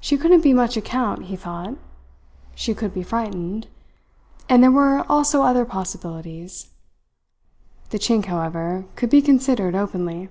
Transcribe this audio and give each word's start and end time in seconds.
She 0.00 0.16
couldn't 0.16 0.40
be 0.40 0.52
much 0.52 0.76
account, 0.76 1.26
he 1.26 1.36
thought. 1.36 1.76
She 2.56 2.74
could 2.74 2.92
be 2.92 3.04
frightened. 3.04 3.68
And 4.48 4.64
there 4.64 4.72
were 4.72 5.06
also 5.08 5.42
other 5.44 5.64
possibilities. 5.64 6.70
The 7.90 8.00
Chink, 8.00 8.24
however, 8.24 8.86
could 8.96 9.10
be 9.10 9.22
considered 9.22 9.76
openly. 9.76 10.28